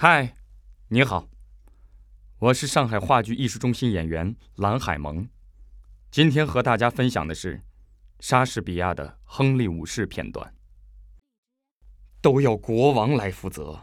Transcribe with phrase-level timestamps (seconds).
[0.00, 0.36] 嗨，
[0.90, 1.28] 你好，
[2.38, 5.28] 我是上海话剧艺术中心演员蓝海萌，
[6.08, 7.64] 今天和大家分享的是
[8.20, 10.54] 莎士比亚的《亨利五世》片段。
[12.20, 13.82] 都要国王来负责，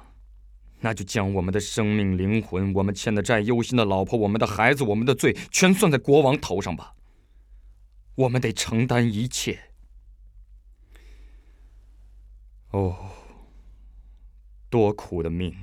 [0.80, 6.96] 那就将我们的生命、灵魂、我们欠的债、忧心的老婆、我们的孩子、我们的罪，全算在国王头上吧。
[8.16, 9.60] 我们得承担一切。
[12.72, 13.10] 哦，
[14.70, 15.54] 多苦的命！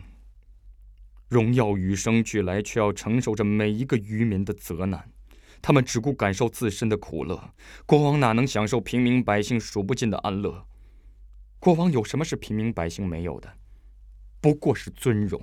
[1.32, 5.10] 荣耀与生俱来，却要承受着每一个渔民的责难。
[5.62, 7.54] 他们只顾感受自身的苦乐，
[7.86, 10.66] 国王哪能享受平民百姓数不尽的安乐？
[11.58, 13.50] 国王有什么是平民百姓没有的？
[14.42, 15.40] 不过是尊荣，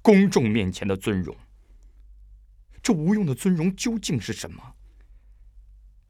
[0.00, 1.36] 公众面前的尊荣。
[2.82, 4.72] 这无用的尊荣究竟是什么？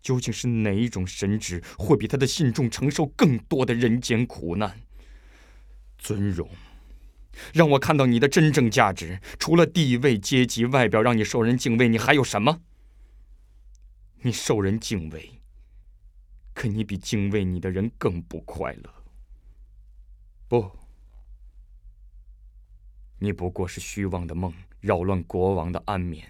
[0.01, 4.79] 究竟是哪一种神职会比他的信众承受更多的人间苦难？
[5.99, 6.49] 尊荣。
[7.53, 12.61] 让我看到你的真正价值，除了地位、阶级、外表让你受人敬畏，你还有什么？
[14.23, 15.41] 你受人敬畏，
[16.53, 18.95] 可你比敬畏你的人更不快乐。
[20.49, 20.71] 不，
[23.19, 26.27] 你不过是虚妄的梦，扰乱国王的安眠。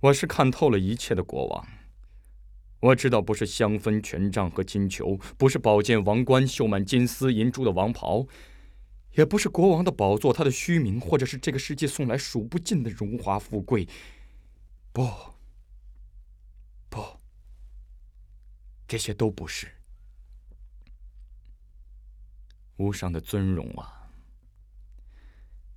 [0.00, 1.66] 我是看透了一切的国王，
[2.80, 8.26] 我知道不是香氛、权杖和金球，不是宝剑、王冠、绣满金丝银珠的王袍。
[9.16, 13.88] 也不是国王的宝座，他的虚名，或者是这个世界送来数不尽的荣华富贵。
[14.92, 15.08] 不，
[16.88, 17.02] 不，
[18.86, 19.68] 这些都不是。
[22.76, 24.10] 无上的尊荣啊！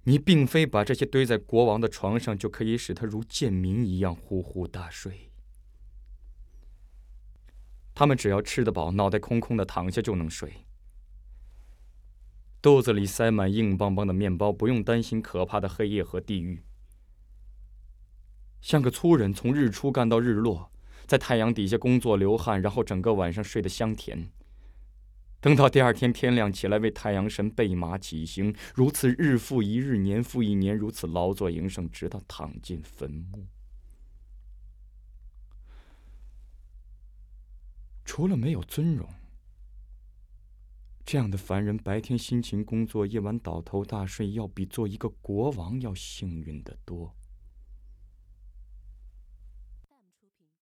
[0.04, 5.32] 你并非把这些堆在国王的床上，就可以使他如贱民一样呼呼大睡。
[7.94, 10.66] 他们只要吃得饱，脑袋空空的躺下就能睡。
[12.62, 16.62] 肚子里塞满硬邦邦的面包，不用担心可怕的黑夜和地狱。
[18.60, 20.70] 像个粗人，从日出干到日落，
[21.06, 24.30] 在太阳底下工作流汗，然后整个晚上睡得香甜。
[25.40, 33.48] 等到第二天天亮起来，为太阳神备马起行，如此日复一日，年复一年，如此劳作营生，直到躺进坟墓。
[38.04, 39.08] 除了没有尊荣。
[41.12, 47.16] 这样的凡人，白天辛勤工作，夜晚倒头大睡，要比做一个国王要幸运的多。